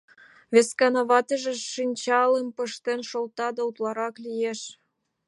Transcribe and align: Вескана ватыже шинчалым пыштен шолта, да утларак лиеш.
Вескана 0.53 1.01
ватыже 1.09 1.53
шинчалым 1.73 2.47
пыштен 2.57 2.99
шолта, 3.09 3.47
да 3.55 3.61
утларак 3.69 4.15
лиеш. 4.25 4.61